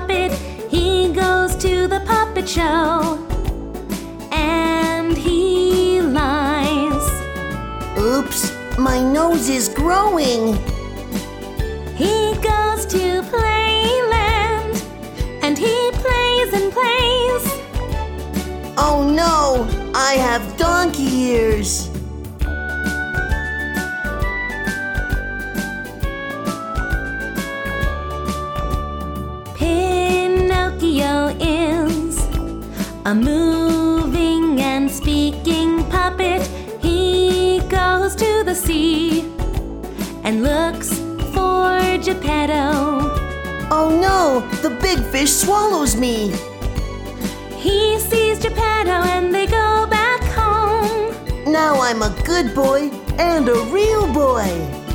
puppet, 0.00 0.30
he 0.68 1.10
goes 1.10 1.56
to 1.56 1.88
the 1.88 2.00
puppet 2.00 2.46
show. 2.46 3.18
And 4.30 5.16
he 5.16 6.02
lies. 6.02 7.06
Oops, 7.98 8.52
my 8.78 8.98
nose 9.00 9.48
is 9.48 9.70
growing. 9.70 10.54
He 12.02 12.34
goes 12.52 12.84
to 12.94 13.22
playland. 13.32 14.74
And 15.42 15.56
he 15.56 15.76
plays 16.04 16.50
and 16.58 16.70
plays. 16.78 17.44
Oh 18.76 18.98
no, 19.24 19.66
I 19.94 20.12
have 20.26 20.44
donkey 20.58 21.10
ears. 21.32 21.88
A 33.06 33.14
moving 33.14 34.60
and 34.60 34.90
speaking 34.90 35.84
puppet. 35.90 36.42
He 36.82 37.60
goes 37.68 38.16
to 38.16 38.42
the 38.42 38.52
sea 38.52 39.20
and 40.24 40.42
looks 40.42 40.88
for 41.32 41.78
Geppetto. 42.02 43.14
Oh 43.70 43.96
no, 44.02 44.40
the 44.60 44.70
big 44.82 44.98
fish 45.12 45.32
swallows 45.32 45.94
me. 45.94 46.32
He 47.56 48.00
sees 48.00 48.40
Geppetto 48.40 48.98
and 49.14 49.32
they 49.32 49.46
go 49.46 49.86
back 49.86 50.20
home. 50.34 51.14
Now 51.46 51.80
I'm 51.80 52.02
a 52.02 52.12
good 52.24 52.56
boy 52.56 52.90
and 53.18 53.48
a 53.48 53.60
real 53.70 54.12
boy. 54.12 54.85